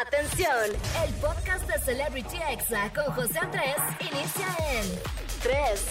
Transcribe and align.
Atención, 0.00 0.70
el 1.04 1.14
podcast 1.16 1.68
de 1.68 1.78
Celebrity 1.80 2.38
Exa 2.50 2.90
con 2.94 3.12
José 3.12 3.38
Andrés 3.38 3.76
inicia 4.00 4.46
en 4.72 4.86
3, 5.42 5.86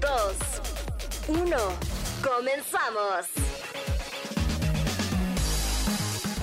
2, 0.00 1.38
1. 1.40 1.56
Comenzamos. 2.22 3.26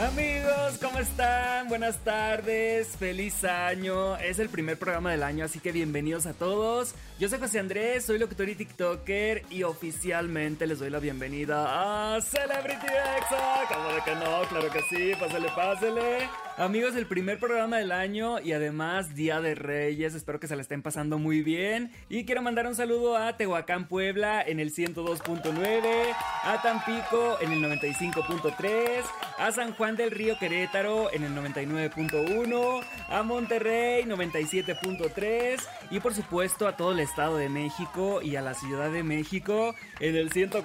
Amigos, 0.02 0.80
¿cómo 0.82 0.98
están? 0.98 1.68
Buenas 1.68 1.98
tardes, 2.00 2.98
feliz 2.98 3.44
año. 3.44 4.18
Es 4.18 4.40
el 4.40 4.50
primer 4.50 4.80
programa 4.80 5.12
del 5.12 5.22
año, 5.22 5.46
así 5.46 5.60
que 5.60 5.72
bienvenidos 5.72 6.26
a 6.26 6.34
todos. 6.34 6.96
Yo 7.20 7.30
soy 7.30 7.38
José 7.38 7.60
Andrés, 7.60 8.04
soy 8.04 8.18
locutor 8.18 8.50
y 8.50 8.56
TikToker 8.56 9.44
y 9.52 9.62
oficialmente 9.62 10.66
les 10.66 10.80
doy 10.80 10.90
la 10.90 11.00
bienvenida 11.00 12.16
a 12.16 12.20
Celebrity 12.20 12.88
Exa. 12.88 13.68
¿Cómo 13.72 13.90
de 13.90 14.02
que 14.04 14.16
no? 14.16 14.42
Claro 14.50 14.72
que 14.72 14.82
sí, 14.90 15.12
pásale, 15.20 15.50
pásale. 15.56 16.45
Amigos, 16.58 16.96
el 16.96 17.06
primer 17.06 17.38
programa 17.38 17.80
del 17.80 17.92
año 17.92 18.40
y 18.40 18.54
además 18.54 19.14
Día 19.14 19.42
de 19.42 19.56
Reyes. 19.56 20.16
Espero 20.16 20.40
que 20.40 20.48
se 20.48 20.56
la 20.56 20.62
estén 20.62 20.82
pasando 20.82 21.20
muy 21.20 21.42
bien. 21.42 21.92
Y 22.08 22.24
quiero 22.24 22.42
mandar 22.42 22.66
un 22.66 22.76
saludo 22.76 23.18
a 23.18 23.36
Tehuacán, 23.36 23.90
Puebla 23.90 24.42
en 24.42 24.62
el 24.62 24.74
102.9, 24.74 26.16
a 26.44 26.62
Tampico 26.62 27.38
en 27.42 27.52
el 27.52 27.62
95.3, 27.62 29.04
a 29.38 29.52
San 29.52 29.74
Juan 29.74 29.98
del 29.98 30.12
Río 30.12 30.40
Querétaro 30.40 31.12
en 31.12 31.26
el 31.26 31.36
99.1, 31.36 32.86
a 33.10 33.24
Monterrey 33.24 34.06
97.3 34.06 35.62
y 35.92 36.00
por 36.00 36.14
supuesto 36.14 36.70
a 36.70 36.78
todo 36.78 36.94
el 36.94 37.02
Estado 37.02 37.36
de 37.36 37.50
México 37.50 38.22
y 38.22 38.38
a 38.38 38.42
la 38.42 38.54
Ciudad 38.54 38.90
de 38.92 39.04
México 39.04 39.76
en 40.00 40.16
el 40.16 40.32
104.9. 40.32 40.64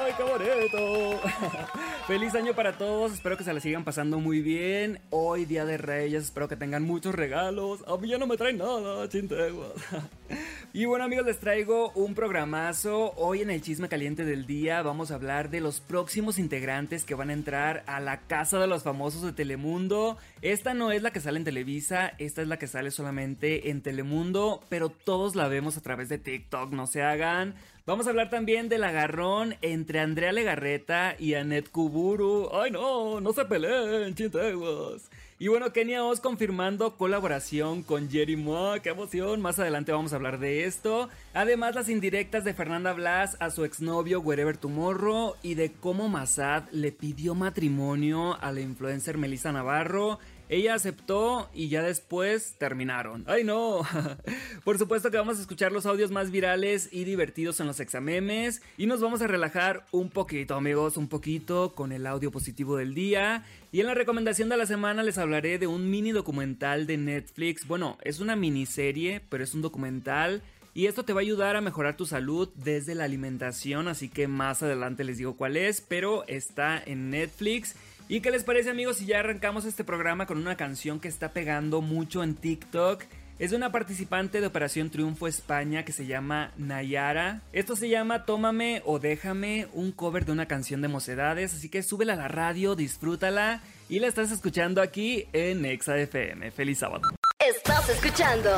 ¡Ay, 0.00 0.12
qué 0.16 0.22
bonito! 0.22 1.20
Feliz 2.06 2.34
año 2.34 2.54
para 2.54 2.72
todos. 2.78 3.12
Espero 3.12 3.36
que 3.36 3.44
se 3.44 3.52
la 3.52 3.60
sigan 3.60 3.84
pasando 3.84 4.18
muy 4.18 4.37
bien. 4.40 5.00
Hoy, 5.10 5.44
Día 5.44 5.64
de 5.64 5.78
Reyes, 5.78 6.24
espero 6.24 6.48
que 6.48 6.56
tengan 6.56 6.82
muchos 6.82 7.14
regalos. 7.14 7.84
A 7.86 7.96
mí 7.96 8.08
ya 8.08 8.18
no 8.18 8.26
me 8.26 8.36
traen 8.36 8.58
nada, 8.58 9.08
chinteguas. 9.08 9.72
Y 10.74 10.84
bueno 10.84 11.06
amigos, 11.06 11.24
les 11.24 11.40
traigo 11.40 11.90
un 11.92 12.14
programazo. 12.14 13.14
Hoy 13.16 13.40
en 13.40 13.48
el 13.48 13.62
chisme 13.62 13.88
caliente 13.88 14.26
del 14.26 14.46
día 14.46 14.82
vamos 14.82 15.10
a 15.10 15.14
hablar 15.14 15.48
de 15.48 15.60
los 15.60 15.80
próximos 15.80 16.38
integrantes 16.38 17.04
que 17.04 17.14
van 17.14 17.30
a 17.30 17.32
entrar 17.32 17.84
a 17.86 18.00
la 18.00 18.20
Casa 18.20 18.58
de 18.58 18.66
los 18.66 18.82
Famosos 18.82 19.22
de 19.22 19.32
Telemundo. 19.32 20.18
Esta 20.42 20.74
no 20.74 20.92
es 20.92 21.02
la 21.02 21.10
que 21.10 21.20
sale 21.20 21.38
en 21.38 21.44
Televisa, 21.44 22.12
esta 22.18 22.42
es 22.42 22.48
la 22.48 22.58
que 22.58 22.66
sale 22.66 22.90
solamente 22.90 23.70
en 23.70 23.80
Telemundo, 23.80 24.62
pero 24.68 24.90
todos 24.90 25.36
la 25.36 25.48
vemos 25.48 25.78
a 25.78 25.82
través 25.82 26.10
de 26.10 26.18
TikTok, 26.18 26.70
no 26.70 26.86
se 26.86 27.02
hagan. 27.02 27.54
Vamos 27.86 28.06
a 28.06 28.10
hablar 28.10 28.28
también 28.28 28.68
del 28.68 28.84
agarrón 28.84 29.56
entre 29.62 30.00
Andrea 30.00 30.32
Legarreta 30.32 31.16
y 31.18 31.32
Annette 31.32 31.70
Kuburu. 31.70 32.50
Ay 32.52 32.70
no, 32.70 33.22
no 33.22 33.32
se 33.32 33.46
peleen, 33.46 34.14
chinteguas. 34.14 35.08
Y 35.40 35.46
bueno, 35.46 35.72
Kenia 35.72 36.02
Oz 36.02 36.18
confirmando 36.18 36.96
colaboración 36.96 37.84
con 37.84 38.10
Jerry 38.10 38.34
Moa. 38.34 38.80
¡Qué 38.80 38.88
emoción! 38.88 39.40
Más 39.40 39.60
adelante 39.60 39.92
vamos 39.92 40.12
a 40.12 40.16
hablar 40.16 40.40
de 40.40 40.64
esto. 40.64 41.08
Además, 41.32 41.76
las 41.76 41.88
indirectas 41.88 42.42
de 42.42 42.54
Fernanda 42.54 42.92
Blas 42.92 43.36
a 43.38 43.50
su 43.50 43.64
exnovio 43.64 44.20
Wherever 44.20 44.56
Tomorrow 44.56 45.36
y 45.40 45.54
de 45.54 45.70
cómo 45.70 46.08
Massad 46.08 46.64
le 46.72 46.90
pidió 46.90 47.36
matrimonio 47.36 48.36
a 48.40 48.50
la 48.50 48.62
influencer 48.62 49.16
Melissa 49.16 49.52
Navarro. 49.52 50.18
Ella 50.48 50.74
aceptó 50.74 51.50
y 51.54 51.68
ya 51.68 51.82
después 51.82 52.54
terminaron. 52.58 53.24
¡Ay 53.26 53.44
no! 53.44 53.82
Por 54.64 54.78
supuesto 54.78 55.10
que 55.10 55.18
vamos 55.18 55.38
a 55.38 55.42
escuchar 55.42 55.72
los 55.72 55.84
audios 55.84 56.10
más 56.10 56.30
virales 56.30 56.88
y 56.90 57.04
divertidos 57.04 57.60
en 57.60 57.66
los 57.66 57.80
examemes 57.80 58.62
y 58.78 58.86
nos 58.86 59.00
vamos 59.00 59.20
a 59.20 59.26
relajar 59.26 59.84
un 59.92 60.08
poquito 60.08 60.54
amigos, 60.54 60.96
un 60.96 61.08
poquito 61.08 61.74
con 61.74 61.92
el 61.92 62.06
audio 62.06 62.30
positivo 62.30 62.76
del 62.76 62.94
día. 62.94 63.44
Y 63.72 63.80
en 63.80 63.86
la 63.86 63.94
recomendación 63.94 64.48
de 64.48 64.56
la 64.56 64.64
semana 64.64 65.02
les 65.02 65.18
hablaré 65.18 65.58
de 65.58 65.66
un 65.66 65.90
mini 65.90 66.12
documental 66.12 66.86
de 66.86 66.96
Netflix. 66.96 67.66
Bueno, 67.66 67.98
es 68.02 68.18
una 68.18 68.34
miniserie, 68.34 69.20
pero 69.28 69.44
es 69.44 69.52
un 69.52 69.60
documental. 69.60 70.42
Y 70.72 70.86
esto 70.86 71.04
te 71.04 71.12
va 71.12 71.20
a 71.20 71.22
ayudar 71.22 71.56
a 71.56 71.60
mejorar 71.60 71.96
tu 71.96 72.06
salud 72.06 72.48
desde 72.54 72.94
la 72.94 73.04
alimentación, 73.04 73.88
así 73.88 74.08
que 74.08 74.28
más 74.28 74.62
adelante 74.62 75.02
les 75.02 75.18
digo 75.18 75.36
cuál 75.36 75.56
es, 75.56 75.80
pero 75.80 76.24
está 76.28 76.80
en 76.84 77.10
Netflix. 77.10 77.74
¿Y 78.10 78.22
qué 78.22 78.30
les 78.30 78.42
parece 78.42 78.70
amigos 78.70 78.96
si 78.96 79.04
ya 79.04 79.20
arrancamos 79.20 79.66
este 79.66 79.84
programa 79.84 80.24
con 80.24 80.38
una 80.38 80.56
canción 80.56 80.98
que 80.98 81.08
está 81.08 81.34
pegando 81.34 81.82
mucho 81.82 82.22
en 82.22 82.34
TikTok? 82.34 83.04
Es 83.38 83.50
de 83.50 83.56
una 83.56 83.70
participante 83.70 84.40
de 84.40 84.46
Operación 84.46 84.88
Triunfo 84.88 85.28
España 85.28 85.84
que 85.84 85.92
se 85.92 86.06
llama 86.06 86.52
Nayara. 86.56 87.42
Esto 87.52 87.76
se 87.76 87.90
llama 87.90 88.24
Tómame 88.24 88.80
o 88.86 88.98
Déjame, 88.98 89.68
un 89.74 89.92
cover 89.92 90.24
de 90.24 90.32
una 90.32 90.46
canción 90.46 90.80
de 90.80 90.88
mocedades, 90.88 91.52
así 91.52 91.68
que 91.68 91.82
súbela 91.82 92.14
a 92.14 92.16
la 92.16 92.28
radio, 92.28 92.74
disfrútala 92.74 93.60
y 93.90 93.98
la 93.98 94.06
estás 94.06 94.32
escuchando 94.32 94.80
aquí 94.80 95.26
en 95.34 95.66
Exa 95.66 95.98
FM. 95.98 96.50
Feliz 96.50 96.78
sábado. 96.78 97.10
Estás 97.38 97.90
escuchando 97.90 98.50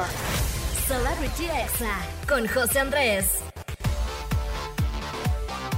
Celebrity 0.87 1.47
Exa 1.47 1.99
con 2.29 2.47
José 2.47 2.79
Andrés. 2.79 3.50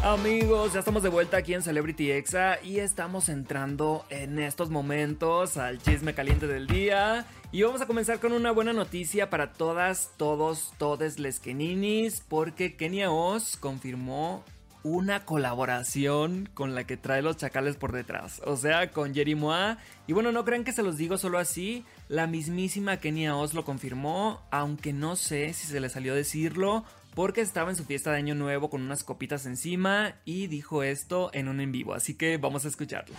Amigos, 0.03 0.73
ya 0.73 0.81
estamos 0.81 1.05
de 1.05 1.11
vuelta 1.11 1.37
aquí 1.37 1.55
en 1.55 1.63
Celebrity 1.63 2.11
Exa 2.11 2.59
y 2.61 2.81
estamos 2.81 3.29
entrando 3.29 4.05
en 4.11 4.41
estos 4.41 4.69
momentos 4.69 5.57
al 5.57 5.81
chisme 5.81 6.13
caliente 6.13 6.49
del 6.49 6.67
día. 6.67 7.25
Y 7.53 7.63
vamos 7.63 7.83
a 7.83 7.87
comenzar 7.87 8.19
con 8.19 8.33
una 8.33 8.51
buena 8.51 8.73
noticia 8.73 9.31
para 9.31 9.53
todas, 9.53 10.11
todos, 10.17 10.73
todes 10.77 11.21
les 11.21 11.39
Keninis, 11.39 12.21
porque 12.29 12.75
Kenia 12.75 13.13
Oz 13.13 13.57
confirmó 13.57 14.43
una 14.83 15.25
colaboración 15.25 16.49
con 16.53 16.75
la 16.75 16.83
que 16.83 16.97
trae 16.97 17.23
los 17.23 17.37
chacales 17.37 17.77
por 17.77 17.93
detrás. 17.93 18.43
O 18.45 18.57
sea, 18.57 18.91
con 18.91 19.15
Jerry 19.15 19.37
Moa. 19.37 19.79
Y 20.09 20.15
bueno, 20.15 20.33
no 20.33 20.45
crean 20.45 20.65
que 20.65 20.73
se 20.73 20.83
los 20.83 20.97
digo 20.97 21.17
solo 21.17 21.39
así. 21.39 21.85
La 22.09 22.27
mismísima 22.27 22.97
Kenia 22.97 23.37
Oz 23.37 23.55
lo 23.55 23.65
confirmó, 23.65 24.43
aunque 24.51 24.93
no 24.93 25.15
sé 25.15 25.53
si 25.53 25.69
se 25.69 25.79
le 25.79 25.89
salió 25.89 26.13
decirlo 26.13 26.85
porque 27.15 27.41
estaba 27.43 27.71
en 27.71 27.77
su 27.77 27.85
fiesta 27.85 28.11
de 28.11 28.19
año 28.19 28.35
nuevo 28.35 28.71
con 28.71 28.83
unas 28.83 29.05
copitas 29.05 29.47
encima 29.47 30.15
y 30.25 30.47
dijo 30.47 30.83
esto 30.83 31.31
en 31.35 31.49
un 31.49 31.61
en 31.61 31.73
vivo, 31.73 31.95
así 31.95 32.15
que 32.15 32.39
vamos 32.39 32.65
a 32.65 32.69
escucharlo. 32.69 33.15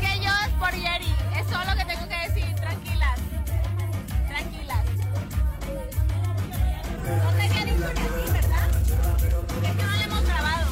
Que 0.00 0.22
yo 0.22 0.30
es 0.46 0.52
por 0.58 0.70
Jerry, 0.70 1.06
es 1.38 1.46
todo 1.46 1.64
lo 1.64 1.78
que 1.78 1.84
tengo 1.84 2.08
que 2.08 2.28
decir, 2.28 2.54
tranquilas, 2.56 3.20
tranquilas. 4.28 4.84
No 7.06 7.30
tenía 7.30 7.64
ningún 7.64 7.84
así, 7.84 8.32
¿verdad? 8.32 8.70
Es 9.62 9.76
que 9.76 9.82
no 9.82 9.96
le 9.96 10.04
hemos 10.04 10.24
grabado. 10.24 10.66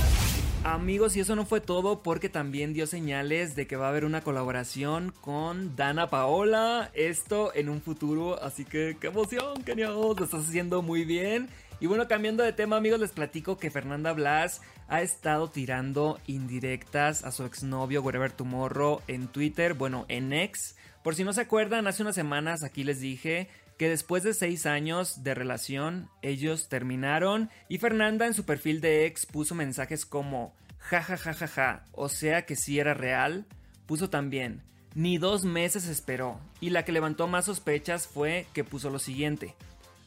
Amigos, 0.65 1.17
y 1.17 1.21
eso 1.21 1.37
no 1.37 1.47
fue 1.47 1.61
todo 1.61 2.03
porque 2.03 2.29
también 2.29 2.75
dio 2.75 2.87
señales 2.87 3.57
de 3.57 3.67
que 3.67 3.77
va 3.77 3.87
a 3.87 3.89
haber 3.91 4.05
una 4.05 4.23
colaboración 4.23 5.15
con 5.23 5.77
Dana 5.77 6.11
Paola, 6.11 6.91
esto 6.93 7.53
en 7.55 7.71
un 7.71 7.81
futuro, 7.81 8.43
así 8.43 8.67
que 8.67 8.99
qué 9.01 9.07
emoción, 9.07 9.63
Kenia, 9.63 9.89
lo 9.89 10.13
estás 10.13 10.47
haciendo 10.47 10.83
muy 10.83 11.05
bien. 11.05 11.49
Y 11.85 11.87
bueno, 11.87 12.09
cambiando 12.09 12.43
de 12.43 12.55
tema, 12.55 12.79
amigos, 12.79 12.99
les 12.99 13.13
platico 13.13 13.59
que 13.59 13.71
Fernanda 13.71 14.15
Blas 14.15 14.63
ha 14.89 15.03
estado 15.03 15.51
tirando 15.51 16.19
indirectas 16.27 17.25
a 17.25 17.31
su 17.31 17.45
exnovio 17.45 18.01
Wherever 18.01 18.33
Tomorrow 18.33 19.03
en 19.07 19.29
Twitter, 19.29 19.75
bueno, 19.75 20.07
en 20.09 20.33
X. 20.33 20.77
Por 21.03 21.15
si 21.15 21.25
no 21.25 21.35
se 21.35 21.43
acuerdan, 21.43 21.87
hace 21.87 22.01
unas 22.01 22.15
semanas 22.15 22.65
aquí 22.65 22.85
les 22.85 23.01
dije 23.01 23.49
que 23.77 23.91
después 23.91 24.23
de 24.23 24.33
seis 24.33 24.65
años 24.65 25.25
de 25.25 25.35
relación, 25.35 26.09
ellos 26.23 26.71
terminaron 26.71 27.51
y 27.69 27.77
Fernanda 27.77 28.27
en 28.27 28.33
su 28.33 28.47
perfil 28.47 28.81
de 28.81 29.05
ex 29.05 29.27
puso 29.27 29.55
mensajes 29.55 30.07
como 30.07 30.55
ja 30.79 31.03
ja 31.03 31.19
ja 31.19 31.35
ja 31.35 31.49
ja, 31.49 31.85
o 31.93 32.09
sea 32.09 32.47
que 32.47 32.57
si 32.57 32.79
era 32.79 32.95
real, 32.95 33.45
puso 33.85 34.09
también 34.09 34.63
ni 34.95 35.19
dos 35.19 35.45
meses 35.45 35.87
esperó 35.87 36.41
y 36.61 36.71
la 36.71 36.85
que 36.85 36.93
levantó 36.93 37.27
más 37.27 37.45
sospechas 37.45 38.07
fue 38.07 38.47
que 38.55 38.65
puso 38.65 38.91
lo 38.91 38.99
siguiente. 38.99 39.55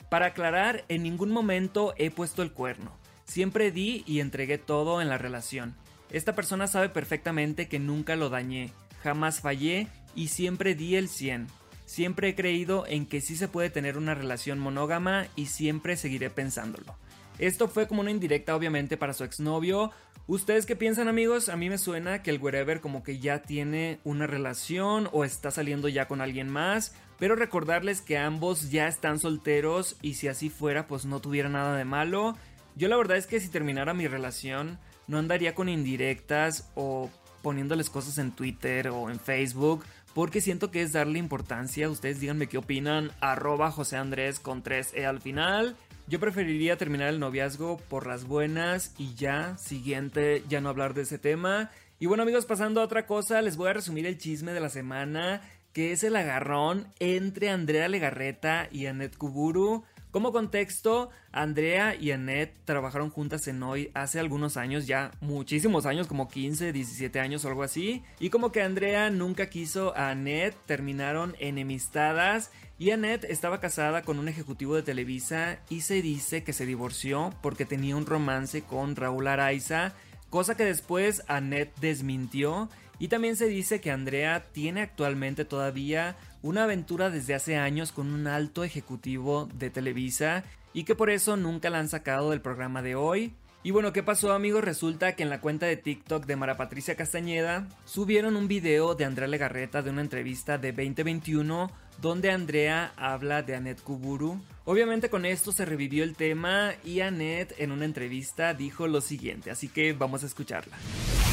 Para 0.10 0.28
aclarar, 0.28 0.86
en 0.88 1.04
ningún 1.04 1.32
momento 1.32 1.94
he 1.98 2.12
puesto 2.12 2.42
el 2.42 2.52
cuerno. 2.52 2.92
Siempre 3.26 3.72
di 3.72 4.04
y 4.06 4.22
entregué 4.22 4.58
todo 4.58 5.02
en 5.02 5.10
la 5.10 5.18
relación. 5.18 5.76
Esta 6.12 6.34
persona 6.34 6.68
sabe 6.68 6.88
perfectamente 6.88 7.68
que 7.68 7.80
nunca 7.80 8.16
lo 8.16 8.30
dañé, 8.30 8.72
jamás 9.04 9.42
fallé 9.42 9.88
y 10.16 10.30
siempre 10.30 10.76
di 10.76 10.96
el 10.96 11.10
100. 11.10 11.48
Siempre 11.86 12.30
he 12.30 12.36
creído 12.36 12.86
en 12.88 13.06
que 13.06 13.20
sí 13.20 13.36
se 13.36 13.50
puede 13.50 13.70
tener 13.70 13.98
una 13.98 14.16
relación 14.16 14.60
monógama 14.60 15.28
y 15.36 15.48
siempre 15.48 15.98
seguiré 15.98 16.30
pensándolo. 16.30 16.96
Esto 17.40 17.68
fue 17.68 17.88
como 17.88 18.02
una 18.02 18.12
indirecta 18.12 18.56
obviamente 18.56 18.98
para 18.98 19.14
su 19.14 19.24
exnovio. 19.24 19.92
¿Ustedes 20.26 20.66
qué 20.66 20.76
piensan 20.76 21.08
amigos? 21.08 21.50
A 21.50 21.56
mí 21.56 21.70
me 21.70 21.78
suena 21.78 22.24
que 22.24 22.32
el 22.32 22.42
wherever 22.42 22.82
como 22.82 23.04
que 23.04 23.20
ya 23.20 23.42
tiene 23.42 24.00
una 24.04 24.28
relación 24.28 25.10
o 25.12 25.24
está 25.24 25.52
saliendo 25.52 25.88
ya 25.88 26.08
con 26.08 26.20
alguien 26.20 26.50
más. 26.50 26.94
Pero 27.20 27.36
recordarles 27.36 28.02
que 28.02 28.18
ambos 28.18 28.70
ya 28.70 28.88
están 28.88 29.20
solteros 29.20 29.98
y 30.02 30.16
si 30.16 30.28
así 30.28 30.50
fuera 30.50 30.88
pues 30.88 31.06
no 31.06 31.20
tuviera 31.20 31.50
nada 31.50 31.76
de 31.76 31.86
malo. 31.86 32.38
Yo 32.76 32.88
la 32.88 32.98
verdad 32.98 33.18
es 33.18 33.28
que 33.28 33.40
si 33.40 33.50
terminara 33.50 33.94
mi 33.94 34.08
relación 34.08 34.78
no 35.08 35.18
andaría 35.18 35.56
con 35.56 35.70
indirectas 35.70 36.70
o 36.76 37.10
poniéndoles 37.42 37.90
cosas 37.90 38.18
en 38.18 38.32
Twitter 38.32 38.90
o 38.90 39.10
en 39.10 39.20
Facebook 39.20 39.84
porque 40.14 40.42
siento 40.42 40.72
que 40.72 40.82
es 40.82 40.94
darle 40.94 41.20
importancia. 41.20 41.90
Ustedes 41.90 42.20
díganme 42.20 42.48
qué 42.48 42.58
opinan. 42.58 43.12
Arroba 43.22 43.70
José 43.70 43.98
Andrés 43.98 44.40
con 44.40 44.64
3E 44.64 45.06
al 45.06 45.22
final. 45.22 45.76
Yo 46.08 46.20
preferiría 46.20 46.78
terminar 46.78 47.10
el 47.10 47.20
noviazgo 47.20 47.78
por 47.78 48.08
las 48.08 48.24
buenas 48.24 48.96
y 48.98 49.14
ya, 49.14 49.58
siguiente, 49.58 50.44
ya 50.50 50.60
no 50.60 50.70
hablar 50.70 50.94
de 50.94 51.04
ese 51.04 51.20
tema. 51.20 51.70
Y 52.00 52.06
bueno 52.06 52.24
amigos, 52.24 52.46
pasando 52.46 52.82
a 52.82 52.84
otra 52.84 53.06
cosa, 53.06 53.42
les 53.42 53.58
voy 53.58 53.70
a 53.70 53.74
resumir 53.74 54.06
el 54.06 54.18
chisme 54.18 54.54
de 54.54 54.60
la 54.60 54.70
semana 54.70 55.42
que 55.78 55.92
es 55.92 56.04
el 56.04 56.16
agarrón 56.16 56.88
entre 56.98 57.52
Andrea 57.52 57.88
Legarreta 57.88 58.68
y 58.72 58.88
Annette 58.88 59.16
Kuburu. 59.16 59.84
Como 60.10 60.32
contexto, 60.32 61.12
Andrea 61.32 61.94
y 61.94 62.10
Annette 62.10 62.58
trabajaron 62.66 63.12
juntas 63.12 63.48
en 63.48 63.62
Hoy 63.62 63.92
hace 63.94 64.20
algunos 64.20 64.58
años, 64.58 64.88
ya 64.88 65.12
muchísimos 65.22 65.86
años, 65.86 66.08
como 66.08 66.30
15, 66.30 66.74
17 66.74 67.20
años 67.20 67.46
o 67.46 67.50
algo 67.50 67.62
así. 67.62 68.02
Y 68.20 68.32
como 68.32 68.52
que 68.52 68.64
Andrea 68.64 69.12
nunca 69.12 69.52
quiso 69.52 69.96
a 69.96 70.10
Annette, 70.10 70.58
terminaron 70.66 71.36
enemistadas. 71.38 72.50
Y 72.80 72.90
Annette 72.90 73.26
estaba 73.26 73.60
casada 73.60 74.02
con 74.02 74.18
un 74.18 74.30
ejecutivo 74.30 74.74
de 74.74 74.82
Televisa 74.82 75.60
y 75.70 75.82
se 75.82 76.02
dice 76.02 76.44
que 76.44 76.54
se 76.54 76.66
divorció 76.66 77.36
porque 77.44 77.66
tenía 77.66 77.96
un 77.96 78.08
romance 78.08 78.64
con 78.64 78.96
Raúl 78.96 79.28
Araiza, 79.28 79.94
cosa 80.32 80.58
que 80.58 80.66
después 80.66 81.22
Annette 81.28 81.80
desmintió. 81.80 82.68
Y 83.00 83.10
también 83.10 83.36
se 83.36 83.48
dice 83.48 83.80
que 83.80 83.92
Andrea 83.92 84.46
tiene 84.52 84.82
actualmente 84.82 85.46
todavía 85.46 86.16
una 86.42 86.64
aventura 86.64 87.10
desde 87.10 87.36
hace 87.36 87.58
años 87.58 87.92
con 87.92 88.12
un 88.12 88.28
alto 88.28 88.64
ejecutivo 88.64 89.48
de 89.54 89.70
Televisa 89.70 90.44
y 90.74 90.84
que 90.84 90.96
por 90.96 91.10
eso 91.10 91.38
nunca 91.38 91.70
la 91.70 91.80
han 91.80 91.90
sacado 91.90 92.32
del 92.32 92.42
programa 92.42 92.82
de 92.82 92.96
hoy. 92.96 93.34
Y 93.64 93.72
bueno, 93.72 93.92
¿qué 93.92 94.02
pasó 94.02 94.32
amigos? 94.32 94.64
Resulta 94.64 95.16
que 95.16 95.24
en 95.24 95.30
la 95.30 95.42
cuenta 95.42 95.66
de 95.66 95.76
TikTok 95.76 96.26
de 96.26 96.36
Mara 96.36 96.56
Patricia 96.56 96.96
Castañeda 96.96 97.68
subieron 97.86 98.36
un 98.36 98.48
video 98.48 98.96
de 98.96 99.04
Andrea 99.04 99.28
Legarreta 99.28 99.82
de 99.82 99.90
una 99.90 100.02
entrevista 100.02 100.58
de 100.58 100.72
2021 100.72 101.70
donde 102.02 102.32
Andrea 102.32 102.94
habla 102.96 103.42
de 103.42 103.56
Annette 103.56 103.82
Kuburu. 103.82 104.40
Obviamente 104.66 105.10
con 105.10 105.26
esto 105.26 105.52
se 105.52 105.66
revivió 105.66 106.04
el 106.04 106.16
tema 106.16 106.74
y 106.86 107.02
Annette 107.02 107.56
en 107.58 107.72
una 107.72 107.86
entrevista 107.86 108.54
dijo 108.54 108.88
lo 108.88 109.02
siguiente, 109.02 109.52
así 109.52 109.68
que 109.68 109.94
vamos 109.94 110.24
a 110.24 110.28
escucharla 110.28 110.78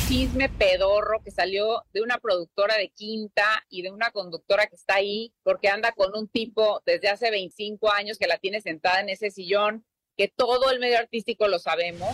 chisme 0.09 0.51
pedorro 0.51 1.23
que 1.25 1.31
salió 1.31 1.83
de 1.95 2.03
una 2.03 2.19
productora 2.19 2.77
de 2.77 2.91
quinta 2.91 3.45
y 3.71 3.83
de 3.83 3.91
una 3.91 4.11
conductora 4.11 4.67
que 4.67 4.77
está 4.77 4.97
ahí 4.97 5.33
porque 5.43 5.69
anda 5.69 5.93
con 5.93 6.15
un 6.15 6.29
tipo 6.29 6.83
desde 6.85 7.09
hace 7.09 7.31
25 7.31 7.91
años 7.91 8.19
que 8.19 8.27
la 8.27 8.37
tiene 8.37 8.61
sentada 8.61 9.01
en 9.01 9.09
ese 9.09 9.31
sillón, 9.31 9.85
que 10.17 10.29
todo 10.29 10.71
el 10.71 10.79
medio 10.79 10.99
artístico 10.99 11.49
lo 11.49 11.59
sabemos. 11.59 12.11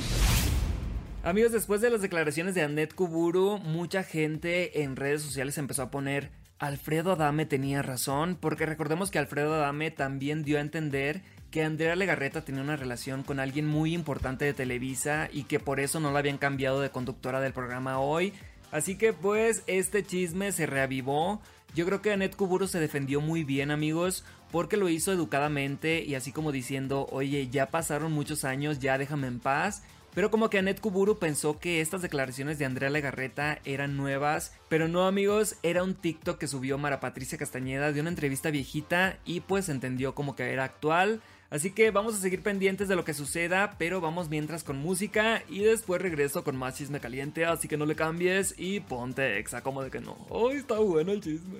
Amigos, 1.24 1.52
después 1.52 1.80
de 1.80 1.90
las 1.90 2.00
declaraciones 2.00 2.54
de 2.54 2.62
Annette 2.62 2.94
Kuburu, 2.94 3.58
mucha 3.58 4.04
gente 4.04 4.82
en 4.82 4.94
redes 4.94 5.22
sociales 5.22 5.58
empezó 5.58 5.82
a 5.82 5.90
poner 5.90 6.30
Alfredo 6.60 7.12
Adame 7.12 7.46
tenía 7.46 7.82
razón, 7.82 8.36
porque 8.40 8.66
recordemos 8.66 9.10
que 9.10 9.18
Alfredo 9.18 9.54
Adame 9.54 9.90
también 9.90 10.44
dio 10.44 10.58
a 10.58 10.60
entender 10.60 11.22
que 11.50 11.64
Andrea 11.64 11.96
Legarreta 11.96 12.44
tenía 12.44 12.62
una 12.62 12.76
relación 12.76 13.22
con 13.22 13.40
alguien 13.40 13.66
muy 13.66 13.94
importante 13.94 14.44
de 14.44 14.54
Televisa 14.54 15.28
y 15.32 15.44
que 15.44 15.60
por 15.60 15.80
eso 15.80 16.00
no 16.00 16.12
la 16.12 16.20
habían 16.20 16.38
cambiado 16.38 16.80
de 16.80 16.90
conductora 16.90 17.40
del 17.40 17.52
programa 17.52 17.98
hoy. 17.98 18.32
Así 18.70 18.96
que 18.96 19.12
pues 19.12 19.62
este 19.66 20.04
chisme 20.04 20.52
se 20.52 20.66
reavivó. 20.66 21.40
Yo 21.74 21.86
creo 21.86 22.02
que 22.02 22.12
Annette 22.12 22.36
Kuburu 22.36 22.66
se 22.66 22.80
defendió 22.80 23.20
muy 23.20 23.44
bien 23.44 23.70
amigos 23.70 24.24
porque 24.50 24.76
lo 24.76 24.88
hizo 24.88 25.12
educadamente 25.12 26.02
y 26.04 26.14
así 26.14 26.32
como 26.32 26.52
diciendo, 26.52 27.06
oye, 27.10 27.48
ya 27.48 27.70
pasaron 27.70 28.12
muchos 28.12 28.44
años, 28.44 28.78
ya 28.78 28.98
déjame 28.98 29.26
en 29.26 29.40
paz. 29.40 29.82
Pero 30.14 30.30
como 30.30 30.50
que 30.50 30.58
Annette 30.58 30.80
Kuburu 30.80 31.18
pensó 31.18 31.60
que 31.60 31.80
estas 31.80 32.02
declaraciones 32.02 32.58
de 32.58 32.64
Andrea 32.64 32.90
Legarreta 32.90 33.60
eran 33.64 33.96
nuevas, 33.96 34.52
pero 34.68 34.88
no 34.88 35.06
amigos, 35.06 35.54
era 35.62 35.84
un 35.84 35.94
TikTok 35.94 36.36
que 36.36 36.48
subió 36.48 36.78
Mara 36.78 36.98
Patricia 36.98 37.38
Castañeda 37.38 37.92
de 37.92 38.00
una 38.00 38.10
entrevista 38.10 38.50
viejita 38.50 39.18
y 39.24 39.40
pues 39.40 39.68
entendió 39.68 40.16
como 40.16 40.34
que 40.34 40.52
era 40.52 40.64
actual. 40.64 41.22
Así 41.50 41.72
que 41.72 41.90
vamos 41.90 42.14
a 42.14 42.18
seguir 42.18 42.42
pendientes 42.44 42.86
de 42.86 42.94
lo 42.94 43.04
que 43.04 43.12
suceda, 43.12 43.74
pero 43.76 44.00
vamos 44.00 44.28
mientras 44.28 44.62
con 44.62 44.78
música 44.78 45.42
y 45.48 45.64
después 45.64 46.00
regreso 46.00 46.44
con 46.44 46.56
más 46.56 46.76
chisme 46.76 47.00
caliente, 47.00 47.44
así 47.44 47.66
que 47.66 47.76
no 47.76 47.86
le 47.86 47.96
cambies 47.96 48.54
y 48.56 48.78
ponte 48.78 49.38
exa 49.40 49.60
como 49.60 49.82
de 49.82 49.90
que 49.90 50.00
no. 50.00 50.16
¡Ay, 50.30 50.58
está 50.58 50.78
bueno 50.78 51.10
el 51.10 51.20
chisme! 51.20 51.58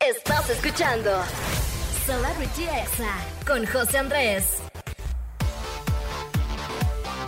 Estás 0.00 0.50
escuchando 0.50 1.22
Celebrity 2.04 2.64
Exa 2.64 3.14
con 3.46 3.64
José 3.66 3.98
Andrés. 3.98 4.60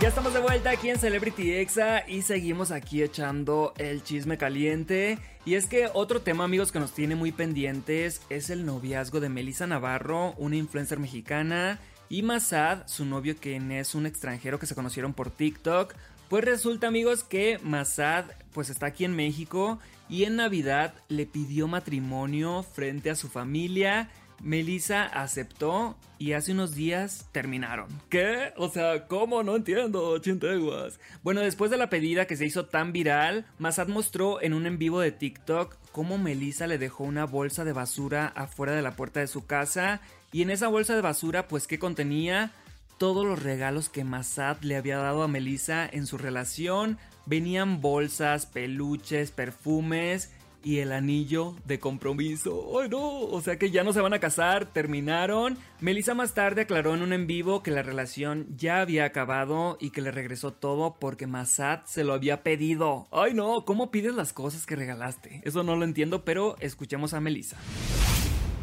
Ya 0.01 0.07
estamos 0.07 0.33
de 0.33 0.39
vuelta 0.39 0.69
aquí 0.69 0.89
en 0.89 0.97
Celebrity 0.97 1.55
Exa 1.55 2.07
y 2.07 2.21
seguimos 2.21 2.71
aquí 2.71 3.03
echando 3.03 3.73
el 3.77 4.01
chisme 4.01 4.37
caliente. 4.37 5.19
Y 5.43 5.55
es 5.55 5.65
que 5.65 5.89
otro 5.93 6.21
tema, 6.21 6.45
amigos, 6.45 6.71
que 6.71 6.79
nos 6.79 6.93
tiene 6.93 7.17
muy 7.17 7.33
pendientes 7.33 8.21
es 8.29 8.49
el 8.49 8.65
noviazgo 8.65 9.19
de 9.19 9.27
Melissa 9.27 9.67
Navarro, 9.67 10.35
una 10.37 10.55
influencer 10.55 10.99
mexicana, 10.99 11.79
y 12.07 12.21
Masad, 12.21 12.87
su 12.87 13.03
novio, 13.03 13.35
quien 13.37 13.73
es 13.73 13.93
un 13.93 14.05
extranjero 14.05 14.57
que 14.57 14.67
se 14.67 14.75
conocieron 14.75 15.13
por 15.13 15.31
TikTok. 15.31 15.93
Pues 16.29 16.45
resulta, 16.45 16.87
amigos, 16.87 17.25
que 17.25 17.59
Masad 17.61 18.23
pues 18.53 18.69
está 18.69 18.85
aquí 18.85 19.03
en 19.03 19.17
México 19.17 19.79
y 20.07 20.23
en 20.23 20.37
Navidad 20.37 20.93
le 21.09 21.25
pidió 21.25 21.67
matrimonio 21.67 22.63
frente 22.63 23.09
a 23.09 23.15
su 23.15 23.27
familia 23.27 24.09
Melissa 24.41 25.03
aceptó 25.03 25.97
y 26.17 26.33
hace 26.33 26.51
unos 26.51 26.75
días 26.75 27.27
terminaron. 27.31 27.87
¿Qué? 28.09 28.53
O 28.57 28.69
sea, 28.69 29.07
¿cómo? 29.07 29.41
No 29.43 29.55
entiendo, 29.55 30.17
chinteguas. 30.19 30.99
Bueno, 31.23 31.41
después 31.41 31.71
de 31.71 31.77
la 31.77 31.89
pedida 31.89 32.25
que 32.25 32.35
se 32.35 32.45
hizo 32.45 32.65
tan 32.65 32.91
viral, 32.91 33.45
Masad 33.57 33.87
mostró 33.87 34.41
en 34.41 34.53
un 34.53 34.65
en 34.65 34.77
vivo 34.77 34.99
de 34.99 35.11
TikTok 35.11 35.77
cómo 35.91 36.17
Melissa 36.17 36.67
le 36.67 36.77
dejó 36.77 37.03
una 37.03 37.25
bolsa 37.25 37.63
de 37.63 37.73
basura 37.73 38.27
afuera 38.35 38.73
de 38.73 38.81
la 38.81 38.95
puerta 38.95 39.19
de 39.19 39.27
su 39.27 39.45
casa 39.45 40.01
y 40.31 40.41
en 40.41 40.49
esa 40.49 40.67
bolsa 40.67 40.95
de 40.95 41.01
basura 41.01 41.47
pues 41.47 41.67
¿qué 41.67 41.79
contenía? 41.79 42.51
Todos 42.97 43.25
los 43.25 43.41
regalos 43.41 43.87
que 43.87 44.03
Masad 44.03 44.57
le 44.61 44.75
había 44.75 44.97
dado 44.97 45.23
a 45.23 45.29
Melissa 45.29 45.87
en 45.89 46.05
su 46.05 46.17
relación. 46.17 46.97
Venían 47.25 47.79
bolsas, 47.79 48.45
peluches, 48.45 49.31
perfumes 49.31 50.31
y 50.63 50.79
el 50.79 50.91
anillo 50.91 51.55
de 51.65 51.79
compromiso. 51.79 52.79
¡Ay 52.81 52.89
no! 52.89 53.21
O 53.21 53.41
sea 53.41 53.57
que 53.57 53.71
ya 53.71 53.83
no 53.83 53.93
se 53.93 54.01
van 54.01 54.13
a 54.13 54.19
casar, 54.19 54.65
terminaron. 54.71 55.57
Melissa 55.79 56.13
más 56.13 56.33
tarde 56.33 56.61
aclaró 56.61 56.93
en 56.93 57.01
un 57.01 57.13
en 57.13 57.27
vivo 57.27 57.63
que 57.63 57.71
la 57.71 57.81
relación 57.81 58.47
ya 58.57 58.81
había 58.81 59.05
acabado 59.05 59.77
y 59.79 59.91
que 59.91 60.01
le 60.01 60.11
regresó 60.11 60.51
todo 60.51 60.97
porque 60.99 61.27
Masad 61.27 61.81
se 61.85 62.03
lo 62.03 62.13
había 62.13 62.43
pedido. 62.43 63.07
¡Ay 63.11 63.33
no! 63.33 63.65
¿Cómo 63.65 63.91
pides 63.91 64.13
las 64.13 64.33
cosas 64.33 64.65
que 64.65 64.75
regalaste? 64.75 65.41
Eso 65.45 65.63
no 65.63 65.75
lo 65.75 65.85
entiendo, 65.85 66.25
pero 66.25 66.57
escuchemos 66.59 67.13
a 67.13 67.19
Melissa. 67.19 67.57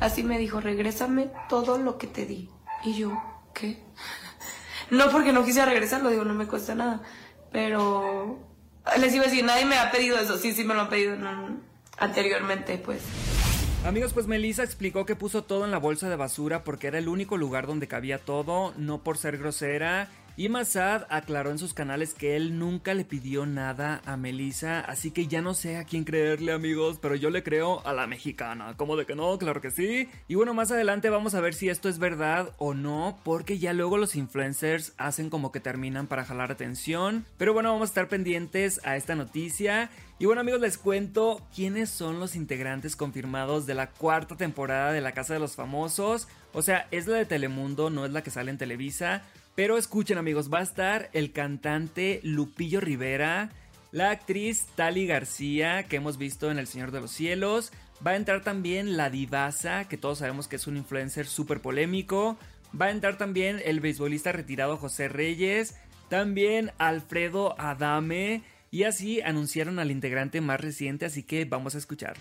Así 0.00 0.22
me 0.22 0.38
dijo, 0.38 0.60
regrésame 0.60 1.31
todo 1.48 1.78
lo 1.78 1.96
que 1.96 2.06
te 2.06 2.26
di. 2.26 2.50
Y 2.84 2.94
yo, 2.98 3.12
¿qué? 3.54 3.82
No 4.88 5.10
porque 5.10 5.32
no 5.32 5.44
quise 5.44 5.66
regresarlo, 5.66 6.10
digo, 6.10 6.25
no 6.25 6.32
me 6.32 6.46
cuesta 6.46 6.76
nada. 6.76 7.02
Pero 7.50 8.38
les 9.00 9.12
iba 9.12 9.25
a 9.25 9.26
decir, 9.26 9.44
nadie 9.44 9.64
me 9.64 9.76
ha 9.76 9.90
pedido 9.90 10.16
eso. 10.16 10.38
Sí, 10.38 10.52
sí 10.52 10.62
me 10.62 10.75
lo 10.75 10.82
han 10.82 10.88
pedido. 10.88 11.16
No, 11.16 11.48
no 11.48 11.75
anteriormente, 11.98 12.78
pues. 12.78 13.02
Amigos, 13.84 14.12
pues 14.12 14.26
Melissa 14.26 14.64
explicó 14.64 15.06
que 15.06 15.14
puso 15.14 15.44
todo 15.44 15.65
en 15.65 15.70
la 15.70 15.79
bolsa 15.79 16.08
de 16.08 16.17
basura 16.17 16.65
porque 16.65 16.88
era 16.88 16.98
el 16.98 17.08
único 17.08 17.36
lugar 17.36 17.67
donde 17.67 17.86
cabía 17.86 18.19
todo, 18.19 18.74
no 18.76 18.98
por 18.98 19.17
ser 19.17 19.38
grosera 19.38 20.08
y 20.36 20.48
Masad 20.50 21.06
aclaró 21.08 21.50
en 21.50 21.58
sus 21.58 21.72
canales 21.72 22.12
que 22.12 22.36
él 22.36 22.58
nunca 22.58 22.93
le 22.93 23.05
pidió 23.05 23.46
nada 23.46 24.02
a 24.05 24.16
Melissa, 24.16 24.81
así 24.81 25.10
que 25.10 25.26
ya 25.26 25.40
no 25.40 25.55
sé 25.55 25.78
a 25.78 25.84
quién 25.84 26.05
creerle 26.05 26.52
amigos, 26.52 26.98
pero 27.00 27.14
yo 27.14 27.31
le 27.31 27.43
creo 27.43 27.86
a 27.86 27.94
la 27.94 28.06
mexicana. 28.06 28.74
¿Cómo 28.76 28.96
de 28.96 29.06
que 29.06 29.14
no? 29.14 29.38
Claro 29.38 29.60
que 29.60 29.70
sí. 29.70 30.08
Y 30.28 30.34
bueno, 30.34 30.52
más 30.52 30.70
adelante 30.70 31.08
vamos 31.08 31.34
a 31.34 31.40
ver 31.40 31.55
si 31.55 31.69
esto 31.69 31.88
es 31.88 31.98
verdad 31.98 32.52
o 32.58 32.74
no, 32.74 33.19
porque 33.24 33.58
ya 33.58 33.72
luego 33.72 33.96
los 33.96 34.14
influencers 34.14 34.93
hacen 34.98 35.31
como 35.31 35.52
que 35.52 35.60
terminan 35.60 36.06
para 36.06 36.24
jalar 36.24 36.50
atención. 36.50 37.24
Pero 37.38 37.55
bueno, 37.55 37.72
vamos 37.72 37.88
a 37.88 37.93
estar 37.93 38.08
pendientes 38.08 38.81
a 38.84 38.96
esta 38.96 39.14
noticia. 39.14 39.90
Y 40.19 40.26
bueno 40.26 40.40
amigos, 40.40 40.60
les 40.60 40.78
cuento 40.78 41.46
quiénes 41.55 41.90
son 41.90 42.20
los 42.20 42.36
integrantes 42.36 42.96
confirmados 42.96 43.66
de 43.66 43.74
la 43.74 43.90
cuarta 43.90 44.36
temporada 44.36 44.93
de 44.93 45.00
La 45.00 45.12
Casa 45.12 45.34
de 45.34 45.40
los 45.40 45.56
Famosos. 45.56 46.28
O 46.52 46.62
sea, 46.62 46.88
es 46.90 47.06
la 47.06 47.16
de 47.16 47.26
Telemundo, 47.26 47.90
no 47.90 48.05
es 48.05 48.12
la 48.12 48.22
que 48.22 48.31
sale 48.31 48.50
en 48.50 48.58
Televisa. 48.58 49.22
Pero 49.56 49.79
escuchen 49.79 50.19
amigos, 50.19 50.53
va 50.53 50.58
a 50.58 50.63
estar 50.63 51.08
el 51.15 51.32
cantante 51.32 52.20
Lupillo 52.22 52.79
Rivera, 52.79 53.48
la 53.91 54.10
actriz 54.10 54.67
Tali 54.75 55.06
García, 55.06 55.84
que 55.84 55.96
hemos 55.96 56.19
visto 56.19 56.51
en 56.51 56.58
El 56.58 56.67
Señor 56.67 56.91
de 56.91 57.01
los 57.01 57.10
Cielos, 57.10 57.72
va 58.06 58.10
a 58.10 58.17
entrar 58.17 58.43
también 58.43 58.98
la 58.98 59.08
divasa, 59.08 59.89
que 59.89 59.96
todos 59.96 60.19
sabemos 60.19 60.46
que 60.46 60.56
es 60.56 60.67
un 60.67 60.77
influencer 60.77 61.27
súper 61.27 61.63
polémico, 61.63 62.36
va 62.79 62.86
a 62.86 62.91
entrar 62.91 63.17
también 63.17 63.63
el 63.65 63.81
beisbolista 63.81 64.31
retirado 64.31 64.77
José 64.77 65.08
Reyes, 65.08 65.75
también 66.10 66.70
Alfredo 66.77 67.58
Adame, 67.58 68.43
y 68.70 68.82
así 68.82 69.22
anunciaron 69.22 69.79
al 69.79 69.91
integrante 69.91 70.43
más 70.43 70.60
reciente, 70.60 71.06
así 71.06 71.22
que 71.22 71.46
vamos 71.46 71.75
a 71.75 71.79
escuchar. 71.79 72.15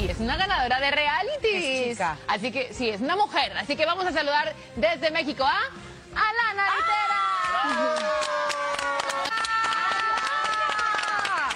Y 0.00 0.08
es 0.08 0.20
una 0.20 0.36
ganadora 0.36 0.78
de 0.78 0.90
reality. 0.92 2.00
Así 2.28 2.52
que 2.52 2.72
sí, 2.72 2.90
es 2.90 3.00
una 3.00 3.16
mujer. 3.16 3.52
Así 3.56 3.76
que 3.76 3.86
vamos 3.86 4.06
a 4.06 4.12
saludar 4.12 4.52
desde 4.76 5.12
México 5.12 5.44
a 5.44 5.60
Alana 6.16 6.64
Litera. 6.74 7.22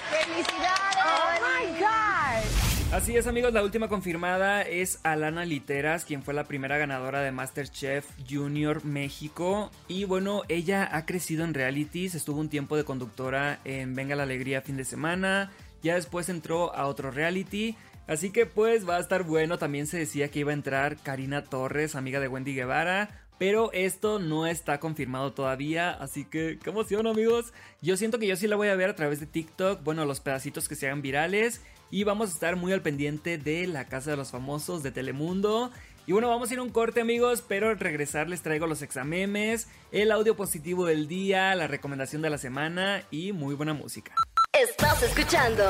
¡Felicidades! 0.09 1.05
¡Oh, 1.05 1.31
my 1.41 1.79
God! 1.79 2.93
Así 2.93 3.15
es 3.17 3.27
amigos, 3.27 3.53
la 3.53 3.63
última 3.63 3.87
confirmada 3.87 4.61
es 4.61 4.99
Alana 5.03 5.45
Literas, 5.45 6.05
quien 6.05 6.23
fue 6.23 6.33
la 6.33 6.43
primera 6.45 6.77
ganadora 6.77 7.21
de 7.21 7.31
MasterChef 7.31 8.05
Junior 8.29 8.83
México. 8.83 9.71
Y 9.87 10.05
bueno, 10.05 10.43
ella 10.49 10.89
ha 10.91 11.05
crecido 11.05 11.43
en 11.43 11.53
realities, 11.53 12.15
estuvo 12.15 12.39
un 12.39 12.49
tiempo 12.49 12.77
de 12.77 12.83
conductora 12.83 13.59
en 13.63 13.95
Venga 13.95 14.15
la 14.15 14.23
Alegría 14.23 14.61
fin 14.61 14.77
de 14.77 14.85
semana, 14.85 15.51
ya 15.81 15.95
después 15.95 16.29
entró 16.29 16.75
a 16.75 16.87
otro 16.87 17.11
reality 17.11 17.75
Así 18.09 18.31
que 18.31 18.47
pues 18.47 18.89
va 18.89 18.97
a 18.97 18.99
estar 18.99 19.23
bueno. 19.23 19.59
También 19.59 19.85
se 19.85 19.99
decía 19.99 20.29
que 20.29 20.39
iba 20.39 20.49
a 20.49 20.55
entrar 20.55 20.97
Karina 20.97 21.43
Torres, 21.43 21.95
amiga 21.95 22.19
de 22.19 22.27
Wendy 22.27 22.55
Guevara. 22.55 23.28
Pero 23.39 23.71
esto 23.71 24.19
no 24.19 24.45
está 24.45 24.79
confirmado 24.79 25.31
todavía, 25.31 25.91
así 25.91 26.25
que 26.25 26.59
qué 26.61 26.69
emoción 26.69 27.07
amigos. 27.07 27.53
Yo 27.81 27.97
siento 27.97 28.19
que 28.19 28.27
yo 28.27 28.35
sí 28.35 28.47
la 28.47 28.57
voy 28.57 28.67
a 28.67 28.75
ver 28.75 28.89
a 28.89 28.95
través 28.95 29.21
de 29.21 29.25
TikTok, 29.25 29.81
bueno, 29.83 30.05
los 30.05 30.19
pedacitos 30.19 30.67
que 30.67 30.75
se 30.75 30.87
hagan 30.87 31.01
virales. 31.01 31.61
Y 31.89 32.03
vamos 32.03 32.29
a 32.29 32.33
estar 32.33 32.55
muy 32.57 32.73
al 32.73 32.81
pendiente 32.81 33.37
de 33.37 33.65
la 33.65 33.85
Casa 33.85 34.11
de 34.11 34.17
los 34.17 34.29
Famosos 34.29 34.83
de 34.83 34.91
Telemundo. 34.91 35.71
Y 36.05 36.11
bueno, 36.11 36.27
vamos 36.27 36.49
a 36.49 36.53
ir 36.53 36.59
a 36.59 36.63
un 36.63 36.69
corte 36.69 37.01
amigos, 37.01 37.43
pero 37.47 37.69
al 37.69 37.79
regresar 37.79 38.27
les 38.27 38.41
traigo 38.41 38.67
los 38.67 38.81
examemes, 38.81 39.67
el 39.91 40.11
audio 40.11 40.35
positivo 40.35 40.85
del 40.85 41.07
día, 41.07 41.55
la 41.55 41.67
recomendación 41.67 42.21
de 42.21 42.29
la 42.29 42.37
semana 42.37 43.03
y 43.09 43.31
muy 43.31 43.55
buena 43.55 43.73
música. 43.73 44.13
Estás 44.51 45.01
escuchando 45.03 45.63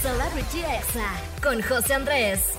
Celebrity 0.00 0.60
Exa 0.60 1.14
con 1.42 1.62
José 1.62 1.94
Andrés. 1.94 2.54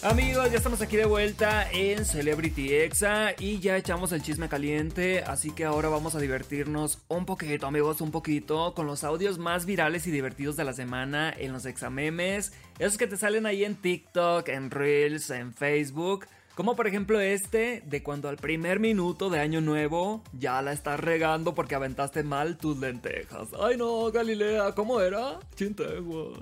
Amigos, 0.00 0.52
ya 0.52 0.58
estamos 0.58 0.80
aquí 0.80 0.96
de 0.96 1.06
vuelta 1.06 1.68
en 1.72 2.04
Celebrity 2.04 2.72
Exa 2.72 3.34
y 3.36 3.58
ya 3.58 3.76
echamos 3.76 4.12
el 4.12 4.22
chisme 4.22 4.48
caliente, 4.48 5.24
así 5.24 5.50
que 5.50 5.64
ahora 5.64 5.88
vamos 5.88 6.14
a 6.14 6.20
divertirnos 6.20 7.00
un 7.08 7.26
poquito, 7.26 7.66
amigos, 7.66 8.00
un 8.00 8.12
poquito 8.12 8.74
con 8.74 8.86
los 8.86 9.02
audios 9.02 9.38
más 9.38 9.66
virales 9.66 10.06
y 10.06 10.12
divertidos 10.12 10.54
de 10.54 10.62
la 10.62 10.72
semana 10.72 11.34
en 11.36 11.52
los 11.52 11.66
examemes, 11.66 12.52
esos 12.78 12.96
que 12.96 13.08
te 13.08 13.16
salen 13.16 13.44
ahí 13.44 13.64
en 13.64 13.74
TikTok, 13.74 14.48
en 14.48 14.70
Reels, 14.70 15.30
en 15.30 15.52
Facebook. 15.52 16.26
Como 16.54 16.76
por 16.76 16.86
ejemplo 16.86 17.20
este, 17.20 17.82
de 17.84 18.02
cuando 18.04 18.28
al 18.28 18.36
primer 18.36 18.78
minuto 18.78 19.30
de 19.30 19.40
año 19.40 19.60
nuevo 19.60 20.22
ya 20.32 20.62
la 20.62 20.72
estás 20.72 21.00
regando 21.00 21.56
porque 21.56 21.74
aventaste 21.74 22.22
mal 22.22 22.56
tus 22.56 22.78
lentejas. 22.78 23.48
Ay 23.60 23.76
no, 23.76 24.12
Galilea, 24.12 24.72
¿cómo 24.76 25.00
era? 25.00 25.40
Chintegua. 25.56 26.38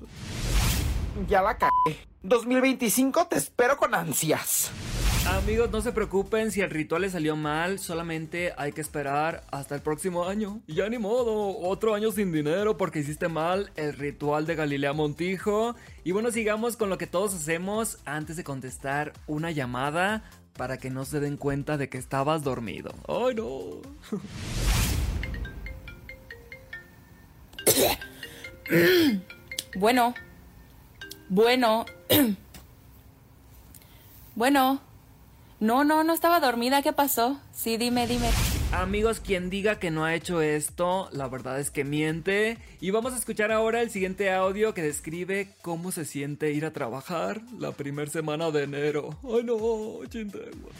Ya 1.28 1.42
la 1.42 1.56
cagué. 1.56 2.06
2025 2.23 3.26
te 3.28 3.37
espero 3.37 3.76
con 3.76 3.94
ansias. 3.94 4.70
Amigos, 5.26 5.70
no 5.73 5.80
se 5.80 5.90
preocupen 5.92 6.52
si 6.52 6.61
el 6.61 6.70
ritual 6.70 7.02
le 7.02 7.11
salió 7.11 7.35
mal, 7.35 7.80
solamente 7.80 8.52
hay 8.56 8.73
que 8.73 8.80
esperar 8.80 9.44
hasta 9.50 9.75
el 9.75 9.80
próximo 9.80 10.28
año. 10.28 10.61
Y 10.66 10.75
ya 10.75 10.88
ni 10.88 10.99
modo, 10.99 11.58
otro 11.58 11.94
año 11.94 12.12
sin 12.12 12.30
dinero 12.32 12.76
porque 12.76 13.00
hiciste 13.00 13.28
mal 13.28 13.73
el 13.75 13.94
ritual 13.94 14.46
de 14.46 14.54
Galilea 14.54 14.92
Montijo. 14.92 15.75
Y 16.04 16.12
bueno, 16.12 16.30
sigamos 16.30 16.76
con 16.76 16.90
lo 16.90 16.99
que 16.99 17.08
todos 17.08 17.35
hacemos 17.35 17.99
antes 18.04 18.37
de 18.37 18.44
contestar 18.44 19.14
una 19.26 19.50
llamada 19.50 20.23
para 20.56 20.76
que 20.78 20.90
no 20.90 21.04
se 21.04 21.18
den 21.18 21.37
cuenta 21.37 21.76
de 21.76 21.88
que 21.88 21.99
estabas 21.99 22.44
dormido. 22.44 22.92
¡Ay, 23.08 23.35
no! 23.35 23.82
Bueno. 29.78 30.14
Bueno. 31.28 31.87
bueno. 34.35 34.80
No, 35.59 35.85
no, 35.85 36.04
no 36.04 36.12
estaba 36.12 36.38
dormida. 36.40 36.83
¿Qué 36.83 36.92
pasó? 36.92 37.40
Sí, 37.52 37.78
dime, 37.78 38.06
dime. 38.06 38.28
Amigos, 38.73 39.21
quien 39.21 39.49
diga 39.49 39.78
que 39.78 39.90
no 39.90 40.04
ha 40.04 40.14
hecho 40.14 40.42
esto, 40.42 41.09
la 41.12 41.28
verdad 41.28 41.59
es 41.61 41.71
que 41.71 41.83
miente. 41.83 42.59
Y 42.80 42.90
vamos 42.90 43.14
a 43.14 43.16
escuchar 43.16 43.52
ahora 43.52 43.80
el 43.80 43.90
siguiente 43.90 44.30
audio 44.30 44.75
que 44.75 44.83
describe 44.83 45.49
cómo 45.62 45.92
se 45.92 46.04
siente 46.04 46.52
ir 46.52 46.66
a 46.66 46.73
trabajar 46.73 47.40
la 47.59 47.73
primera 47.73 48.11
semana 48.11 48.50
de 48.50 48.64
enero. 48.64 49.16
Ay 49.25 49.45
no, 49.45 50.04
chintegua. 50.09 50.71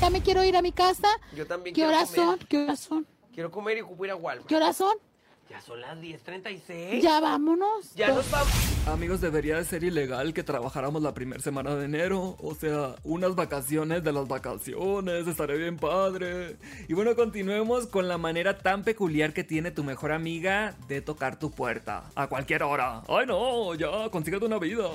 Ya 0.00 0.10
me 0.10 0.22
quiero 0.22 0.42
ir 0.42 0.56
a 0.56 0.62
mi 0.62 0.72
casa. 0.72 1.08
Yo 1.36 1.46
también 1.46 1.74
¿Qué 1.74 1.82
quiero 1.82 1.90
horas 1.90 2.10
comer. 2.10 2.26
son? 2.26 2.38
¿Qué 2.48 2.58
horas 2.58 2.80
son? 2.80 3.06
Quiero 3.32 3.50
comer 3.52 3.78
y 3.78 3.80
ocupo 3.82 4.04
ir 4.06 4.10
a 4.10 4.16
Walmart. 4.16 4.48
¿Qué 4.48 4.56
horas 4.56 4.76
son? 4.76 4.96
Ya 5.50 5.60
son 5.60 5.80
las 5.80 5.98
10.36. 5.98 7.00
Ya 7.00 7.20
vámonos. 7.20 7.94
Ya 7.94 8.08
nos 8.08 8.28
vamos. 8.30 8.52
Amigos, 8.92 9.20
debería 9.20 9.56
de 9.56 9.64
ser 9.64 9.84
ilegal 9.84 10.34
que 10.34 10.42
trabajáramos 10.42 11.00
la 11.00 11.14
primera 11.14 11.40
semana 11.40 11.76
de 11.76 11.84
enero. 11.84 12.36
O 12.40 12.56
sea, 12.56 12.96
unas 13.04 13.36
vacaciones 13.36 14.02
de 14.02 14.12
las 14.12 14.26
vacaciones. 14.26 15.28
Estaré 15.28 15.56
bien 15.56 15.76
padre. 15.76 16.56
Y 16.88 16.94
bueno, 16.94 17.14
continuemos 17.14 17.86
con 17.86 18.08
la 18.08 18.18
manera 18.18 18.58
tan 18.58 18.82
peculiar 18.82 19.32
que 19.32 19.44
tiene 19.44 19.70
tu 19.70 19.84
mejor 19.84 20.10
amiga 20.10 20.76
de 20.88 21.00
tocar 21.00 21.38
tu 21.38 21.52
puerta. 21.52 22.10
A 22.16 22.26
cualquier 22.26 22.64
hora. 22.64 23.02
Ay 23.08 23.26
no, 23.26 23.74
ya, 23.76 24.10
consíguete 24.10 24.46
una 24.46 24.58
vida. 24.58 24.88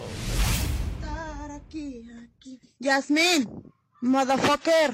Aquí, 1.50 2.06
aquí. 2.36 2.60
Yasmin, 2.80 3.48
motherfucker. 4.02 4.94